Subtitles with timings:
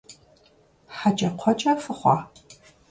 [0.95, 2.17] ХьэкӀэкхъуэкӀэ фыхъуа?!